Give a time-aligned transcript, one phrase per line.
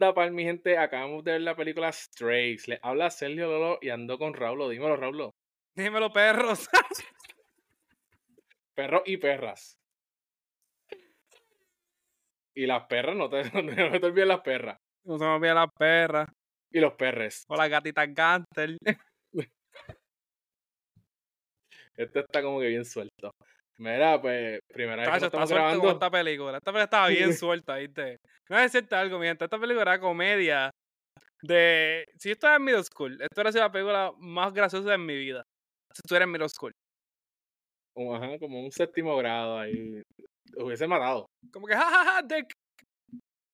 [0.00, 2.68] Anda, pal, mi gente, acabamos de ver la película Strays.
[2.68, 4.68] Le habla Sergio Lolo y ando con Raulo.
[4.68, 5.34] Dímelo, Raulo.
[5.74, 6.68] Dímelo, perros.
[8.76, 9.76] Perros y perras.
[12.54, 13.42] Y las perras, no te,
[13.90, 14.78] no te olvides las perras.
[15.02, 16.28] No se me olvida las perras.
[16.70, 17.44] Y los perres.
[17.48, 18.78] O las gatitas Gantel.
[21.96, 23.32] Este está como que bien suelto.
[23.78, 25.90] Mira, pues, primera vez que está estamos grabando.
[25.92, 26.58] esta película.
[26.58, 28.16] Esta película estaba bien suelta, ¿viste?
[28.48, 29.44] No voy a decirte algo, mi gente.
[29.44, 30.70] Esta película era comedia
[31.42, 32.04] de...
[32.18, 35.16] Si yo estaba en middle school, esto hubiera sido la película más graciosa de mi
[35.16, 35.42] vida.
[35.94, 36.72] Si tú eres en middle school.
[37.94, 40.02] Como, ajá, como un séptimo grado ahí.
[40.56, 41.26] Hubiese matado.
[41.52, 42.52] Como que, jajaja, dick.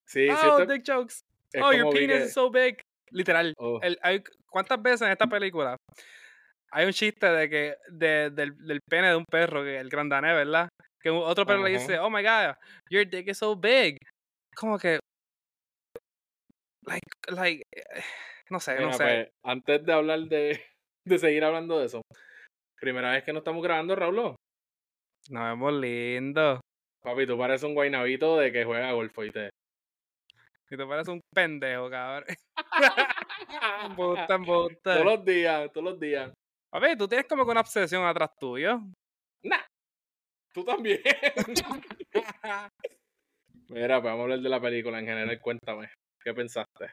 [0.06, 1.20] Sí, sí, Oh, esto dick jokes.
[1.52, 2.80] es Oh, your penis que- is so big.
[3.10, 3.52] Literal.
[3.58, 5.76] oh, El- hay- ¿Cuántas veces en esta película
[6.74, 10.34] hay un chiste de que de- del, del pene de un perro, que el grandané,
[10.34, 10.68] ¿verdad?
[11.00, 12.56] Que otro perro le dice, oh my god,
[12.90, 13.96] your dick is so big.
[14.56, 14.98] Como que,
[16.86, 18.02] like, like, eh,
[18.50, 19.04] no sé, no sé.
[19.04, 20.60] pues, antes de hablar de,
[21.06, 22.02] de seguir hablando de eso.
[22.80, 24.34] Primera vez que no estamos grabando, Raulo.
[25.30, 26.60] Nos vemos lindo.
[27.02, 29.16] Papi, tú pareces un guainabito de que juega golf.
[29.18, 29.50] Y te
[30.86, 32.24] pareces un pendejo, cabrón.
[34.28, 34.80] Embuste.
[34.82, 36.32] Todos los días, todos los días.
[36.74, 38.80] Papi, tú tienes como que una obsesión atrás tuyo.
[39.44, 39.62] Nah.
[40.52, 41.00] Tú también.
[43.68, 45.40] Mira, pues vamos a hablar de la película en general.
[45.40, 45.88] Cuéntame,
[46.20, 46.90] ¿qué pensaste?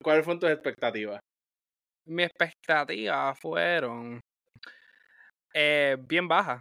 [0.00, 1.18] ¿Cuáles fueron tus expectativas?
[2.06, 4.20] Mis expectativas fueron
[5.52, 6.60] eh, bien bajas.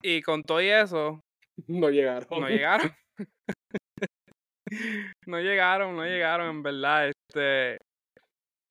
[0.00, 1.18] Y con todo y eso,
[1.66, 2.28] No llegaron.
[2.30, 2.94] no llegaron.
[5.26, 7.08] no llegaron, no llegaron, en verdad.
[7.08, 7.78] Este,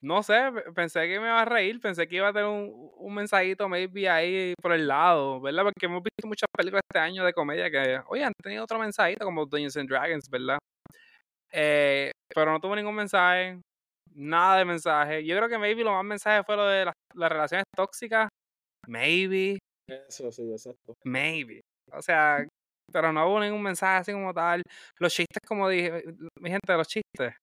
[0.02, 2.92] no sé, pe- pensé que me iba a reír, pensé que iba a tener un,
[2.98, 5.64] un mensajito maybe ahí por el lado, ¿verdad?
[5.64, 9.26] Porque hemos visto muchas películas este año de comedia que, oye, han tenido otro mensajito
[9.26, 10.58] como Dungeons and Dragons, ¿verdad?
[11.52, 13.60] Eh, pero no tuvo ningún mensaje,
[14.14, 15.26] nada de mensaje.
[15.26, 18.28] Yo creo que maybe lo más mensaje fue lo de las, las relaciones tóxicas.
[18.88, 19.60] Maybe,
[19.90, 20.94] Eso sí, exacto.
[21.06, 21.62] maybe.
[21.92, 22.46] O sea,
[22.92, 24.62] pero no hubo ningún mensaje así como tal.
[25.00, 26.04] Los chistes, como dije,
[26.40, 27.34] mi gente, los chistes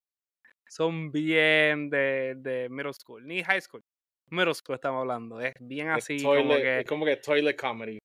[0.75, 3.81] son bien de, de middle school, ni high school.
[4.31, 7.99] Middle school estamos hablando, es bien así, como que, Es como que toilet comedy.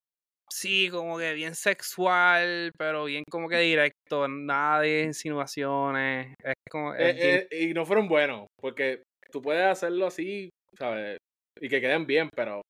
[0.52, 6.36] sí, como que bien sexual, pero bien como que directo, nada de insinuaciones.
[6.44, 11.18] Es como, es Eh, eh, y no fueron buenos, porque tú puedes hacerlo así, ¿sabes?
[11.60, 12.62] Y que queden bien, pero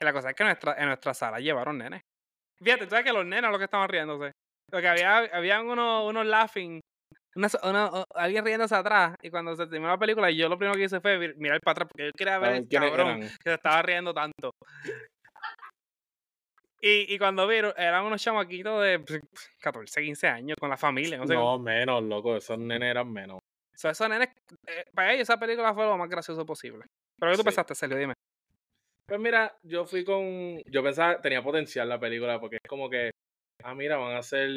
[0.00, 2.00] la cosa es que nuestra, en nuestra sala llevaron nenes.
[2.62, 4.32] Fíjate, tú sabes que los nenes los que estaban riéndose.
[4.70, 6.80] Porque había, habían unos, unos laughing,
[7.36, 9.16] una, alguien riéndose atrás.
[9.22, 11.72] Y cuando se terminó la película, yo lo primero que hice fue mir- mirar para
[11.72, 13.20] atrás porque yo quería ver ¿saben el cabrón eran?
[13.20, 14.50] que se estaba riendo tanto.
[16.80, 19.20] Y, y cuando vieron, eran unos chamaquitos de pues,
[19.60, 21.16] 14, 15 años con la familia.
[21.18, 21.34] No sé.
[21.34, 22.36] No, menos, loco.
[22.36, 23.38] Esos nenes eran menos.
[23.74, 24.28] So, esos nenes,
[24.66, 26.84] eh, para ellos esa película fue lo más gracioso posible.
[27.18, 27.46] Pero ¿qué tú Sí.
[27.46, 27.96] pensaste, Sergio?
[27.98, 28.14] Dime.
[29.08, 30.60] Pues mira, yo fui con.
[30.66, 33.10] Yo pensaba tenía potencial la película porque es como que.
[33.62, 34.50] Ah, mira, van a ser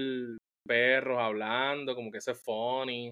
[0.68, 3.12] perros hablando, como que eso es funny.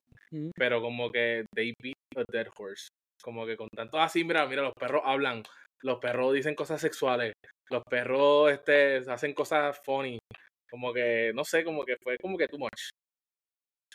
[0.56, 2.88] Pero como que they beat a dead horse.
[3.22, 5.44] Como que con tanto así, mira, mira, los perros hablan.
[5.82, 7.34] Los perros dicen cosas sexuales.
[7.70, 10.18] Los perros este, hacen cosas funny.
[10.70, 12.90] Como que, no sé, como que fue como que too much.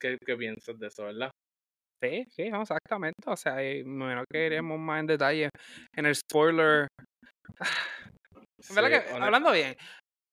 [0.00, 1.31] ¿Qué, qué piensas de eso, verdad?
[2.03, 3.22] Sí, sí, no, exactamente.
[3.26, 5.50] O sea, y me imagino que iremos más en detalle
[5.94, 6.88] en el spoiler.
[8.62, 9.75] Sí, que, hablando bien,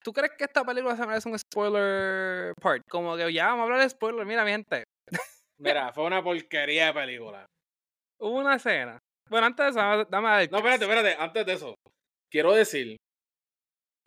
[0.08, 2.82] ¿tú crees que esta película se merece un spoiler part?
[2.90, 4.26] Como que ya vamos a hablar de spoiler.
[4.26, 4.86] Mira, mi gente,
[5.60, 7.46] Mira, fue una porquería de película.
[8.22, 9.00] hubo una escena.
[9.30, 11.76] Bueno, antes de eso, dame- a No, espérate, espérate, antes de eso.
[12.32, 12.96] Quiero decir,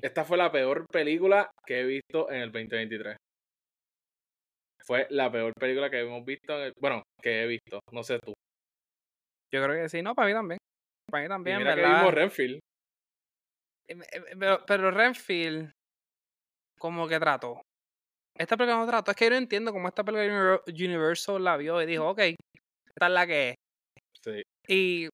[0.01, 3.17] esta fue la peor película que he visto en el 2023.
[4.87, 8.19] Fue la peor película que hemos visto, en el- bueno, que he visto, no sé
[8.21, 8.33] tú.
[9.53, 10.59] Yo creo que sí, no, para mí también.
[11.11, 11.99] Para mí Y también, mira que ¿verdad?
[11.99, 12.61] vimos Renfield.
[13.89, 14.01] Em,
[14.39, 15.71] Pero, pero Renfield,
[16.81, 17.61] como que trató.
[18.39, 19.11] Esta película no trató.
[19.11, 22.19] Es que yo no entiendo cómo esta película Univer- Universal la vio y dijo, ok,
[22.19, 23.55] esta es la que es.
[24.23, 24.43] Sí.
[24.67, 25.09] Y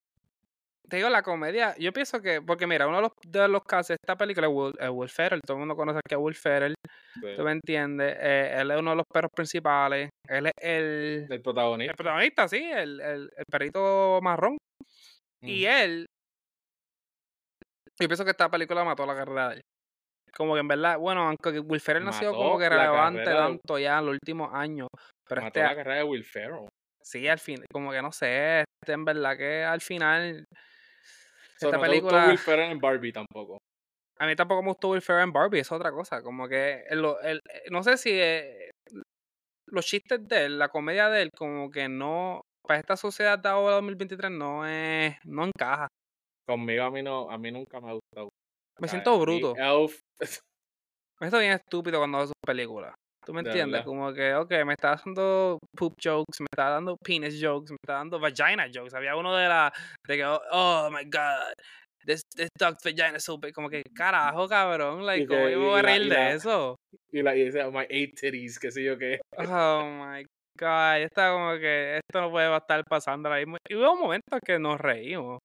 [0.89, 3.89] te digo, la comedia, yo pienso que, porque mira, uno de los, de los casos
[3.89, 6.37] de esta película es Will, es Will Ferrell, todo el mundo conoce que es Will
[6.37, 6.75] Ferrell,
[7.15, 7.27] sí.
[7.37, 11.43] tú me entiendes, Eh, él es uno de los perros principales, él es el, El
[11.43, 11.91] protagonista.
[11.91, 14.57] el protagonista, sí, el, el, el perrito marrón,
[15.43, 16.07] y él,
[18.01, 19.61] yo pienso que esta película mató la carrera de él.
[20.37, 23.79] Como que en verdad, bueno, aunque Will Ferrell no ha sido como que relevante tanto
[23.79, 24.89] ya en los últimos años,
[25.27, 26.69] pero Mató este, la carrera de Will Ferrell.
[27.03, 30.45] sí, al fin, como que no sé, este en verdad que al final,
[31.59, 32.29] So, esta no te gustó película...
[32.29, 33.59] Will Ferrell en Barbie tampoco.
[34.19, 36.23] A mí tampoco me gustó Will Ferrell en Barbie, es otra cosa.
[36.23, 37.03] Como que, el,
[37.71, 38.71] no sé si eh,
[39.69, 43.49] los chistes de él, la comedia de él, como que no, para esta sociedad de
[43.49, 45.89] ahora 2023 no es, no encaja.
[46.47, 48.29] Conmigo a mí no, a mí nunca me ha gustado.
[48.79, 49.55] Me siento bruto.
[49.57, 50.03] Elf,
[51.21, 52.95] Me siento bien estúpido cuando veo sus películas.
[53.25, 53.85] ¿Tú me De entiendes?
[53.85, 57.95] Como que, ok, me está dando poop jokes, me está dando penis jokes, me está
[57.95, 58.95] dando vagina jokes.
[58.95, 59.73] Había uno de la,
[60.07, 61.53] de que, oh, my god,
[62.07, 63.53] this, this dog's vagina is so big.
[63.55, 66.77] Como que, carajo, cabrón, like, ¿cómo yo voy a reír de eso?
[67.11, 69.21] y la y "Oh, my eight titties, qué sé yo qué.
[69.39, 70.25] Oh my
[70.59, 73.57] god, está como que esto no puede estar pasando ahora mismo.
[73.69, 75.41] Y hubo momentos que nos reímos.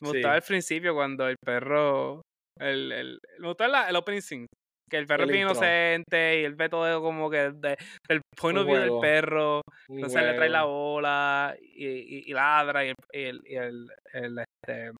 [0.00, 0.08] Me Sí.
[0.10, 2.22] gustaba al principio cuando el perro,
[2.60, 4.46] el, el, me gustaba la- el opening scene.
[4.90, 7.76] Que el perro es bien inocente y él ve todo como que de,
[8.08, 9.60] del point of view del perro.
[9.88, 14.90] Un Entonces le trae la bola y, y, y ladra y, el, y el, este,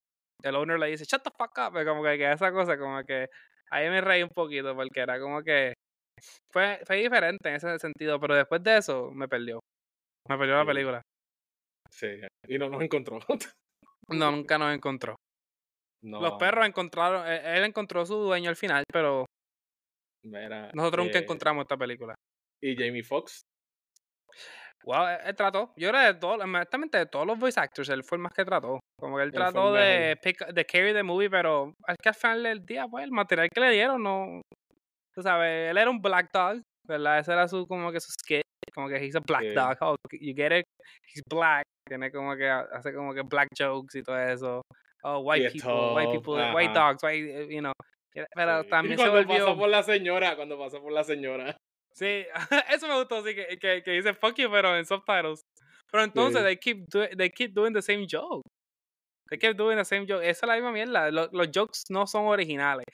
[0.45, 1.77] el owner le dice, shut the fuck up.
[1.81, 3.27] y Como que, que esa cosa, como que
[3.73, 5.75] ahí me reí un poquito porque era como que
[6.53, 9.59] fue, fue diferente en ese sentido, pero después de eso me perdió.
[10.29, 11.03] Me perdió la película.
[11.91, 13.19] Sí, y no nos encontró.
[14.09, 15.15] No, nunca nos encontró.
[16.03, 19.27] No, Los perros encontraron, él él encontró su dueño al final, pero
[20.25, 22.15] mira, nosotros nunca eh, encontramos esta película.
[22.63, 23.43] Y Jamie Foxx,
[24.85, 25.75] Wow, él, él trató.
[25.77, 28.45] Yo creo de todos, honestamente, de todos los voice actors, él fue el más que
[28.45, 28.81] trató.
[28.99, 32.43] Como que él trató de, pick- de carry the movie, pero es que al final
[32.43, 34.41] del día, pues, el material que le dieron, no.
[35.15, 37.19] Tú sabes, él era un black dog, ¿verdad?
[37.19, 38.43] Ese era su, como que su skit.
[38.75, 39.55] Como que he's a black Sí.
[39.55, 39.77] dog.
[39.81, 40.65] Oh, you get it?
[41.13, 41.65] He's black.
[41.87, 44.63] Tiene como que, hace como que black jokes y todo eso.
[45.03, 47.73] Oh, white people, white people, white dogs, white, eh, you know.
[48.35, 48.69] Pero sí.
[48.69, 49.47] también y se cuando volvió.
[49.47, 51.57] pasó por la señora, cuando pasó por la señora.
[51.95, 52.25] Sí,
[52.71, 55.43] eso me gustó, sí, que, que, que dice fuck you, pero en subtitles.
[55.91, 56.45] Pero entonces, Sí.
[56.47, 58.43] they, keep do- they keep doing the same joke.
[59.31, 60.23] They keep doing the same joke.
[60.25, 61.11] Esa es la misma mierda.
[61.11, 62.85] Lo- los jokes no son originales.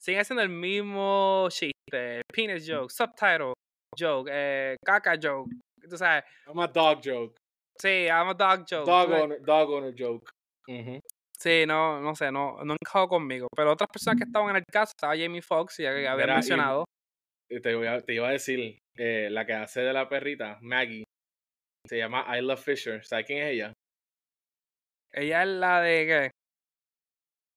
[0.00, 2.20] Siguen haciendo el mismo chiste.
[2.32, 3.52] Penis joke, subtitle
[3.98, 5.50] joke, eh, caca joke.
[5.88, 7.34] Tú sabes, I'm a dog joke.
[7.80, 8.86] sí, I'm a dog joke.
[8.86, 9.22] Dog ves.
[9.22, 10.30] owner, dog owner joke.
[10.68, 10.98] Ujú.
[11.38, 13.48] Sí, no, no sé, no, no encajó conmigo.
[13.54, 16.84] Pero otras personas que estaban en el caso, estaba Jamie Foxx, ya que había mencionado.
[17.50, 20.58] Y Te, voy a- te iba a decir, eh, la que hace de la perrita,
[20.62, 21.04] Maggie,
[21.86, 23.04] se llama I Love Fisher.
[23.04, 23.72] ¿Sabes quién es ella?
[25.12, 26.30] Ella es la de, ¿qué?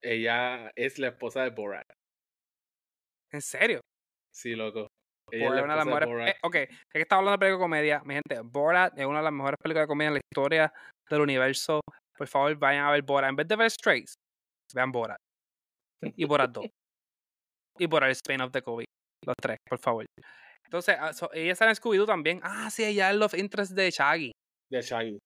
[0.03, 1.85] Ella es la esposa de Borat.
[3.31, 3.81] ¿En serio?
[4.33, 4.87] Sí, loco.
[5.27, 6.09] Borat Ella es es una de las de mejores.
[6.09, 6.29] Borat.
[6.29, 9.17] eh, ok, ya que estaba hablando de película de comedia, mi gente, Borat es una
[9.19, 10.73] de las mejores películas de comedia en la historia
[11.09, 11.81] del universo.
[12.17, 13.29] Por favor, vayan a ver Borat.
[13.29, 14.13] En vez de ver Strays,
[14.73, 15.17] vean Borat.
[16.15, 16.65] Y Borat 2.
[17.79, 18.85] y Borat el Spain of the COVID.
[19.25, 20.05] Los tres, por favor.
[20.65, 22.39] Entonces, ah, so- ella sale en Scooby-Doo también.
[22.43, 24.31] Ah, sí, ella es Love Interest de Shaggy.
[24.71, 25.17] De Shaggy.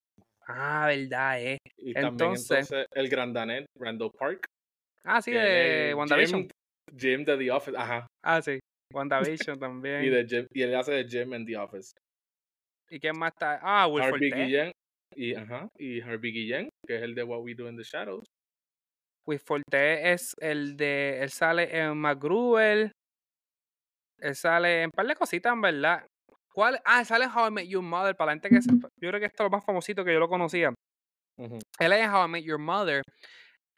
[0.48, 1.58] Ah, verdad, eh.
[1.78, 4.46] Y también Entonces- entonces el grandanet, Randall Park.
[5.06, 6.42] Ah, sí, de WandaVision.
[6.42, 6.50] Jim,
[6.98, 7.78] Jim de The Office.
[7.78, 8.08] Ajá.
[8.24, 8.60] Ah, sí.
[8.94, 10.04] WandaVision también.
[10.06, 11.92] Y, de Jim, y él hace de Jim en The Office.
[12.90, 13.60] ¿Y quién más está?
[13.64, 14.32] Ah, Will Harvey.
[14.32, 14.72] Guillén.
[15.16, 18.24] Y, ajá, y Harvey Guillén, que es el de What We Do in the Shadows.
[19.28, 21.20] Will Forte es el de.
[21.22, 22.92] Él sale en McGruel.
[24.20, 26.06] Él sale en un par de cositas, en verdad.
[26.54, 26.80] ¿Cuál?
[26.86, 28.16] Ah, sale en How I Met Your Mother.
[28.16, 28.90] Para la gente que sepa.
[29.02, 30.74] Yo creo que esto es lo más famosito que yo lo conocía.
[31.80, 33.02] Él es en How I Met Your Mother.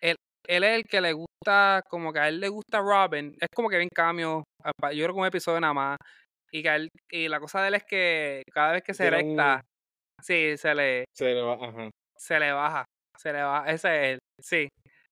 [0.02, 0.16] Él,
[0.48, 3.34] él es el que le gusta, como que a él le gusta Robin.
[3.40, 4.44] Es como que ven cambio.
[4.66, 5.98] Yo creo que un episodio nada más.
[6.52, 9.62] Y, que él- y la cosa de él es que cada vez que se erecta,
[10.22, 11.90] sí, se le, Se le ajá.
[12.18, 12.86] se le baja.
[13.18, 13.72] Se le baja.
[13.72, 14.20] Ese es él.
[14.42, 14.70] Sí.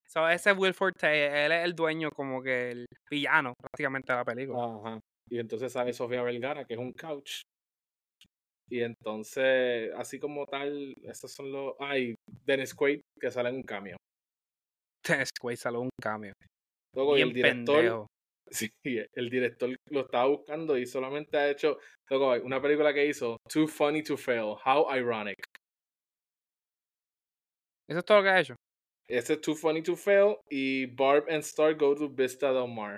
[0.08, 1.46] So, ese es Will Forte.
[1.46, 4.64] Él es el dueño, como que el villano, prácticamente, de la película.
[4.64, 5.00] Ajá.
[5.30, 7.42] Y entonces sale Sofía Vergara, que es un couch.
[8.70, 11.76] Y entonces, así como tal, estos son los.
[11.80, 12.16] Ay,
[12.46, 13.98] Dennis Quaid, que sale en un cambio.
[15.08, 16.34] Dennis Quaid salió un cambio.
[16.96, 17.76] Luego, y el director.
[17.76, 18.08] pendejo.
[18.52, 21.78] Sí, el director lo estaba buscando y solamente ha hecho.
[22.44, 24.56] Una película que hizo, Too Funny to Fail.
[24.66, 25.38] How Ironic.
[27.90, 28.56] Eso es todo lo que ha hecho.
[29.08, 30.36] Ese es Too Funny to Fail.
[30.50, 32.98] Y Barb and Star Go to Vista Del Mar.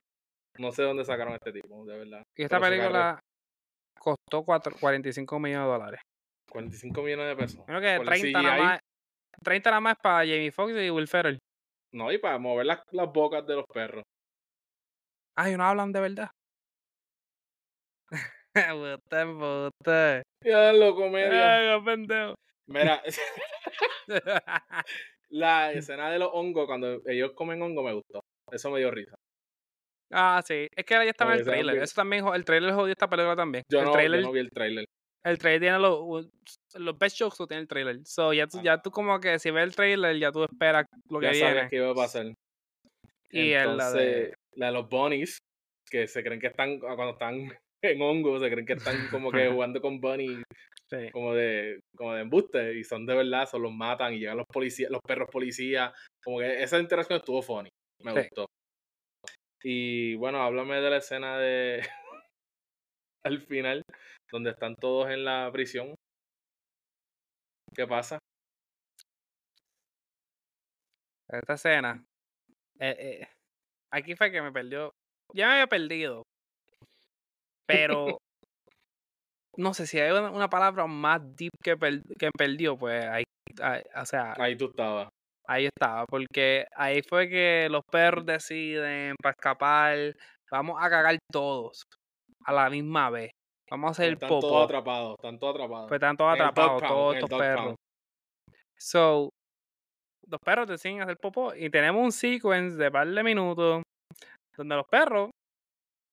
[0.57, 2.23] No sé dónde sacaron este tipo, de verdad.
[2.35, 3.19] Y esta Pero película
[3.99, 6.01] costó cuatro- 45 millones de dólares.
[6.51, 7.65] 45 millones de pesos.
[7.65, 8.79] Creo que Por el 30 nada más.
[9.43, 11.39] 30 nada más para Jamie Foxx y Will Ferrell.
[11.93, 14.03] No, y para mover las, las bocas de los perros.
[15.35, 16.29] Ay, no hablan de verdad.
[18.55, 20.23] Bote, bote.
[20.43, 21.55] Ya, lo comedia.
[21.55, 22.35] Ay, qué pendejo.
[22.67, 23.01] Mira,
[25.29, 28.21] la escena de los hongos, cuando ellos comen hongo, me gustó.
[28.51, 29.15] Eso me dio risa.
[30.11, 30.67] ah, sí.
[30.75, 31.77] Es que ya estaba en el trailer.
[31.81, 33.63] Eso también, el trailer jodió esta película también.
[33.69, 34.85] Yo el no, trailer, yo no vi el trailer.
[35.25, 36.27] el trailer tiene los,
[36.75, 37.99] los best jokes lo tiene el trailer.
[38.05, 41.19] So, ya tú, ya tú como que si ves el trailer, ya tú esperas lo
[41.19, 41.47] que Ya viene.
[41.49, 42.27] sabías que iba a pasar.
[43.31, 45.37] Y el- la de- Entonces, la de los bunnies,
[45.89, 47.35] que se creen que están, cuando están
[47.83, 50.43] en hongo, se creen que están como que jugando con Bunny
[50.89, 51.09] Sí.
[51.11, 54.45] como de, como de embuste, y son de verdad, son los matan y llegan los
[54.47, 55.91] policías, los perros policías,
[56.23, 57.69] como que esa interacción estuvo funny,
[58.03, 58.19] me Sí.
[58.21, 58.45] gustó.
[59.63, 61.81] Y bueno, háblame de la escena de
[63.25, 63.81] al final,
[64.31, 65.95] donde están todos en la prisión.
[67.75, 68.19] ¿Qué pasa?
[71.29, 72.05] Esta escena.
[72.79, 73.27] eh, eh,
[73.93, 74.91] aquí fue que me perdió.
[75.33, 76.23] Ya me había perdido.
[77.67, 78.17] Pero.
[79.57, 83.23] no sé si hay una, una palabra más deep que, per- que perdió, pues ahí.
[83.61, 85.09] ahí- o sea, Ahí tú estabas.
[85.47, 86.05] ahí estaba.
[86.07, 89.97] Porque ahí fue que los perros deciden para escapar.
[90.51, 91.83] Vamos a cagar todos.
[92.45, 93.31] A la misma vez.
[93.71, 94.47] Vamos a hacer el Están popo.
[94.49, 95.87] todos atrapados, están todos atrapados.
[95.87, 97.63] Pues están todos atrapados, todos estos perros.
[97.65, 97.75] pound.
[98.77, 99.29] So,
[100.33, 103.83] los perros deciden hacer popó y tenemos un sequence de par de minutos
[104.57, 105.29] donde los perros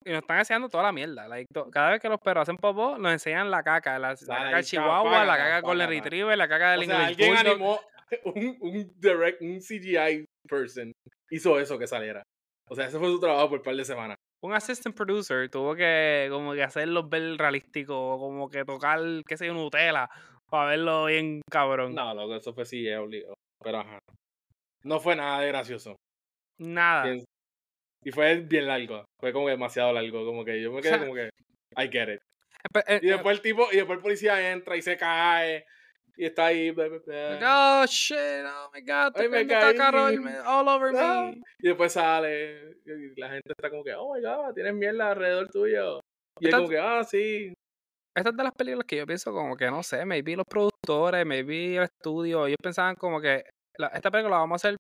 [0.05, 1.27] y nos están enseñando toda la mierda.
[1.27, 3.99] like, cada vez que los perros hacen popó, nos enseñan la caca.
[3.99, 5.89] La, caca Chihuahua, la caca del Golden.
[5.89, 7.53] Retriever, la caca del O sea, English alguien Bulldog.
[7.53, 7.81] animó
[8.25, 10.93] un, un direct, un CGI person
[11.31, 12.23] hizo eso que saliera.
[12.69, 14.17] O sea, ese fue su trabajo por un par de semanas.
[14.43, 19.47] Un assistant producer tuvo que como que hacerlos ver realísticos, como que tocar, qué sé
[19.47, 20.09] yo, Nutella,
[20.51, 21.95] para verlo bien cabrón.
[21.95, 23.35] No, loco, eso fue CGI obligado.
[23.63, 23.99] Pero ajá.
[24.83, 25.97] No fue nada de gracioso.
[26.59, 27.15] Nada.
[28.03, 29.05] Y fue bien largo.
[29.21, 30.25] Fue como que demasiado largo.
[30.25, 31.31] Como que yo me quedé como que.
[31.77, 32.21] I get it.
[32.69, 35.65] Espe- eh, Y eh, después el tipo, y después el policía entra y se cae.
[36.17, 36.71] Y está ahí.
[36.71, 37.31] bla, bla, bla.
[37.31, 39.79] like, oh shit, oh my god, Ay, estoy me caí.
[40.47, 41.41] all over me.
[41.61, 42.77] Y después sale.
[42.85, 46.01] Y la gente está como que, oh my god, tienes mierda alrededor tuyo.
[46.41, 47.53] Y es como que, ah, sí.
[48.17, 51.77] Estas de las películas que yo pienso como que, no sé, maybe los productores, maybe
[51.77, 53.45] el estudio, ellos pensaban como que
[53.79, 54.77] la- esta película la vamos a hacer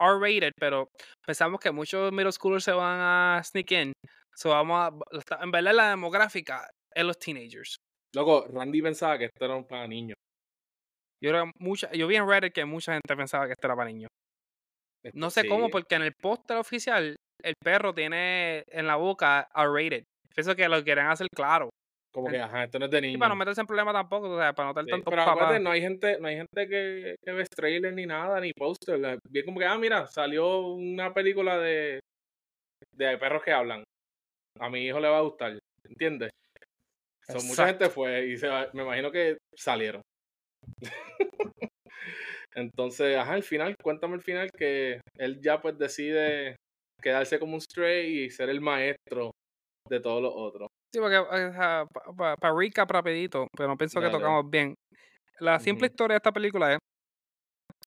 [0.00, 0.88] R-rated, pero
[1.24, 3.92] pensamos que muchos middle schoolers se van a sneak in.
[4.34, 4.92] So vamos
[5.30, 7.76] a, en verdad la demográfica es los teenagers.
[8.14, 10.16] Loco, Randy pensaba que esto era para niños.
[11.22, 13.88] Yo que mucha, yo vi en Reddit que mucha gente pensaba que esto era para
[13.90, 14.08] niños.
[15.14, 20.04] No sé cómo, porque en el póster oficial el perro tiene en la boca R-rated.
[20.34, 21.70] Pienso que lo quieren hacer claro.
[22.14, 23.18] Como que, ajá, esto no es de Y niños.
[23.18, 25.58] para no meterse en problemas tampoco, o sea, para no tener Sí, tantos pero acuérdate,
[25.60, 29.18] no hay gente, no hay gente que, que ve trailer ni nada, ni póster.
[29.28, 31.98] Bien como que, ah, mira, salió una película de,
[32.92, 33.82] de perros que hablan.
[34.60, 36.30] A mi hijo le va a gustar, ¿entiendes?
[37.26, 40.00] So, mucha gente fue y se, me imagino que salieron.
[42.54, 46.56] Entonces, ajá, al final, cuéntame el final que él ya pues decide
[47.02, 49.32] quedarse como un stray y ser el maestro
[49.88, 50.68] de todos los otros.
[50.94, 51.20] Sí, porque
[52.40, 54.76] para recap rapidito, pero no pienso que tocamos bien.
[55.40, 55.92] La simple Ujú.
[55.92, 56.78] historia de esta película es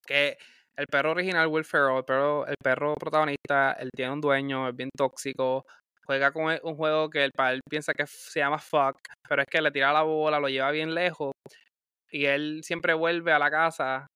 [0.06, 0.38] que
[0.76, 4.76] el perro original, Will Ferrell, el perro, el perro protagonista, él tiene un dueño, es
[4.76, 5.64] bien tóxico,
[6.06, 8.98] juega con él un juego que el para él piensa que se llama fuck,
[9.30, 11.32] pero es que le tira la bola, lo lleva bien lejos
[12.12, 14.08] y él siempre vuelve a la casa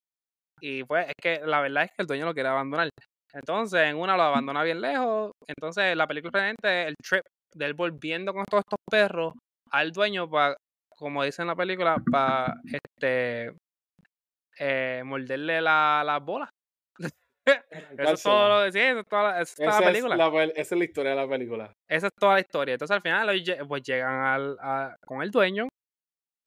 [0.61, 2.89] y pues es que la verdad es que el dueño lo quiere abandonar.
[3.33, 5.31] Entonces, en una lo abandona bien lejos.
[5.47, 9.33] Entonces, la película presente el trip de él volviendo con todos estos perros
[9.71, 10.55] al dueño para,
[10.89, 13.53] como dice en la película, para este
[14.59, 16.49] eh, morderle la- las bolas.
[17.97, 19.91] Eso es todo lo sí, eso es toda la, eso es toda la Esa, es
[19.91, 20.15] película.
[20.15, 21.73] la, esa es la historia de la película.
[21.89, 22.73] Esa es toda la historia.
[22.75, 25.67] Entonces, al final, pues llegan al, a- con el dueño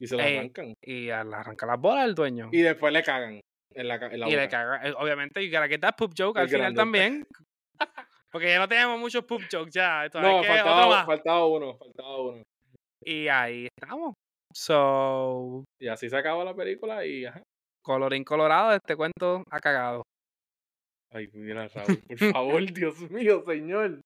[0.01, 0.75] Y se lo Eh, arrancan.
[0.81, 2.49] y al arrancar las bolas del dueño.
[2.53, 3.41] Y después le cagan
[3.75, 4.49] en la, en la Y le boca.
[4.51, 4.89] caga.
[4.89, 7.27] eh, Obviamente, you gotta get that poop joke El al final también.
[8.35, 10.09] Porque ya no tenemos muchos poop jokes ya.
[10.13, 10.43] No,
[11.07, 12.43] faltaba, uno, faltaba uno.
[13.01, 14.15] Y ahí estamos.
[14.53, 17.41] So, Y así se acaba la película y ajá.
[17.81, 20.03] colorín colorado, este cuento ha cagado.
[21.13, 24.01] Ay, mira, Raúl, por favor, Dios mío, señor.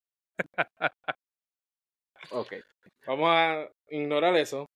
[2.29, 2.53] Ok,
[3.07, 4.67] vamos a ignorar eso.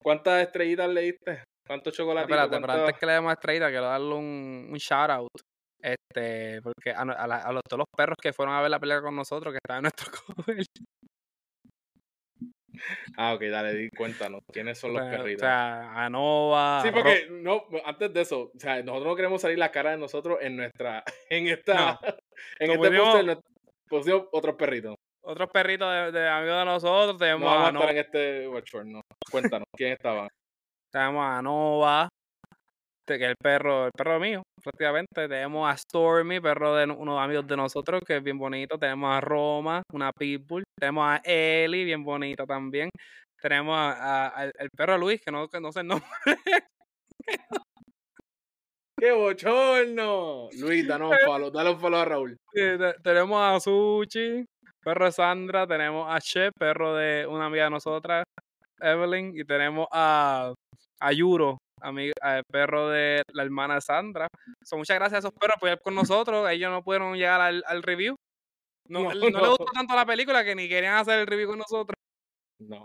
[0.00, 1.42] ¿Cuántas estrellitas le diste?
[1.66, 2.30] ¿Cuántos chocolates?
[2.30, 5.30] Espérate, pero antes que le demos a Estrella, quiero darle un, un shout out.
[5.84, 8.70] Este, porque a, no- a la- a los, todos los perros que fueron a ver
[8.70, 10.10] la pelea con nosotros, que estaban en nuestro
[10.46, 10.64] cover.
[13.16, 14.40] Ah, ok, dale, di, cuéntanos.
[14.52, 15.40] ¿Quiénes son los O perritos?
[15.42, 16.80] sea, a Nova.
[16.82, 19.98] sí, porque no, antes de eso, o sea, nosotros no queremos salir la cara de
[19.98, 21.98] nosotros en nuestra, en esta,
[22.58, 23.40] en Nos este pusimos-
[23.88, 24.96] pusimos otros perritos.
[25.22, 27.12] otros perritos de, de amigos de nosotros.
[27.12, 29.00] No Tenemos vamos a a, estar en este watchword, no.
[29.30, 30.28] Cuéntanos, ¿quién estaba?
[30.90, 32.08] tenemos a Nova,
[33.06, 35.28] que es el perro, el perro mío, prácticamente.
[35.28, 38.78] Tenemos a Stormy, perro de no- unos amigos de nosotros, que es bien bonito.
[38.78, 40.64] Tenemos a Roma, una pitbull.
[40.78, 42.88] Tenemos a Ellie, bien bonita también.
[43.40, 46.08] Tenemos a, a- al, al perro Luis, que no, que no sé el nombre.
[48.98, 50.48] ¡Qué bochorno!
[50.60, 52.38] Luis, danos un follow, dale un follow a Raúl.
[52.52, 52.60] Sí,
[53.02, 54.44] tenemos a Sushi,
[54.82, 58.24] perro de Sandra, tenemos a Che, perro de una amiga de nosotras,
[58.80, 60.54] Evelyn, y tenemos a,
[61.04, 64.26] a Yuro, amigo, el perro de la hermana Sandra.
[64.64, 66.48] So, muchas gracias a esos perros por ir con nosotros.
[66.50, 68.16] Ellos no pudieron llegar al, al review.
[68.88, 71.58] No, No, no, les gustó tanto la película que ni querían hacer el review con
[71.58, 71.94] nosotros.
[72.60, 72.84] No.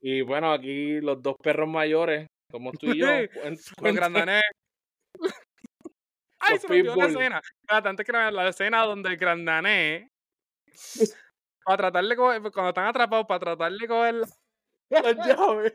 [0.00, 3.06] Y bueno, aquí los dos perros mayores, como tú y yo.
[3.82, 4.42] Los grandanés.
[6.40, 7.40] Ay, Los se me olvidó la escena.
[7.68, 10.08] Antes que la escena donde el grandané,
[11.64, 14.26] para tratar de coger, cuando están atrapados, para tratar de coger la-
[15.14, 15.72] las llaves.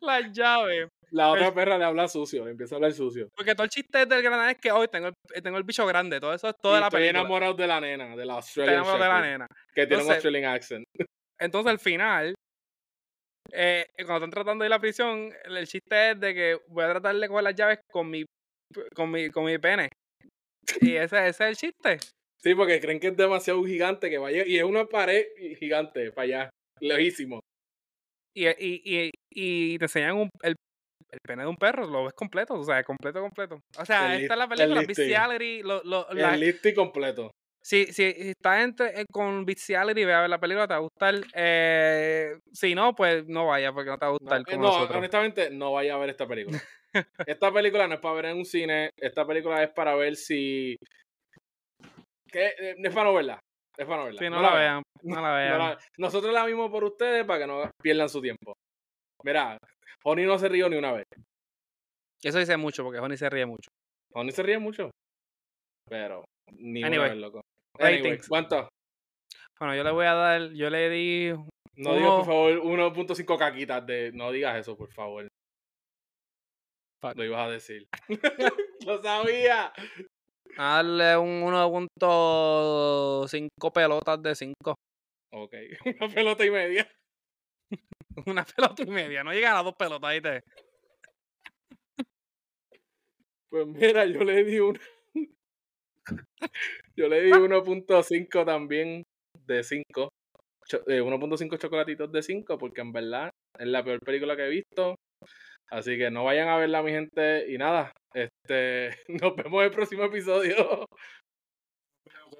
[0.00, 0.88] las llaves.
[1.12, 3.28] La otra perra le habla sucio, le empieza a hablar sucio.
[3.34, 6.20] Porque todo el chiste del granané es que hoy tengo el, tengo el bicho grande.
[6.20, 7.20] Todo eso es todo Y de la estoy película.
[7.20, 9.46] enamorado de la nena, de la Estoy Australian de la nena.
[9.74, 10.84] que tiene un Australian accent.
[11.40, 12.34] Entonces, al final,
[13.52, 16.58] eh, cuando están tratando de ir a la prisión, el, el chiste es de que
[16.68, 18.24] voy a tratar de coger las llaves con mi,
[18.94, 19.88] con mi, con mi pene.
[20.80, 21.98] Y ese, ese es el chiste.
[22.42, 24.46] Sí, porque creen que es demasiado gigante que vaya.
[24.46, 25.24] Y es una pared
[25.58, 26.50] gigante para allá,
[26.80, 27.40] lejísimo.
[28.34, 30.54] Y, y, y, y te enseñan un- el,
[31.12, 33.60] el pene de un perro, lo ves completo, o sea, completo, completo.
[33.78, 34.82] O sea, El esta es la película.
[34.86, 37.30] Bestiality, lo, lo, la- El listy completo.
[37.62, 40.82] si, si estás entre, eh, con Bestiality, ve a ver la película, te va a
[40.82, 41.14] gustar.
[41.34, 44.62] Eh, si no, pues no vaya, porque no te va a No, gustar eh, no,
[44.62, 44.96] nosotros.
[44.98, 46.58] honestamente, no vaya a ver esta película.
[47.26, 48.90] Esta película no es para ver en un cine.
[48.96, 50.76] Esta película es para ver si.
[52.30, 52.52] ¿Qué?
[52.58, 53.40] Es para no verla.
[53.76, 54.18] Es para no verla.
[54.20, 55.58] Sí, no, la vean, no la No vean.
[55.58, 58.54] la- Nosotros la vimos por ustedes para que no pierdan su tiempo.
[59.24, 59.58] Mira,
[60.04, 61.04] Honey no se rió ni una vez.
[62.22, 63.70] Eso dice mucho, porque Honey se ríe mucho.
[64.14, 64.90] Honey se ríe mucho.
[65.88, 67.40] Pero, ni una Anyway, vez, loco.
[67.78, 68.18] Anyway.
[68.28, 68.68] ¿cuánto?
[69.58, 71.32] Bueno, yo le voy a dar, yo le di
[71.76, 74.12] No digas, por Uno- favor, 1.5 caquitas de.
[74.12, 75.26] No digas eso, por favor.
[77.02, 77.16] Fuck.
[77.16, 77.86] Lo ibas a decir.
[78.86, 79.72] Lo sabía.
[80.56, 84.74] a darle un 1.5 pelotas de 5.
[85.32, 85.54] Ok,
[86.00, 86.90] una pelota y media.
[88.26, 90.42] Una pelota y media, no llegan a dos pelotas, ¿viste?
[93.50, 94.78] Pues mira, yo le di un.
[96.96, 99.02] yo le di 1.5 también
[99.46, 100.08] de 5.
[100.86, 104.94] 1.5 chocolatitos de 5, porque en verdad es la peor película que he visto.
[105.68, 107.52] Así que no vayan a verla, mi gente.
[107.52, 110.86] Y nada, este nos vemos en el próximo episodio.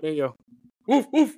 [0.03, 0.37] yo.
[0.87, 1.37] ¡Uf, uf!